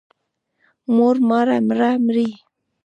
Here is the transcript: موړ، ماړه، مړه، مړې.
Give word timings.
موړ، 0.95 1.15
ماړه، 1.29 1.57
مړه، 1.67 1.91
مړې. 2.05 2.29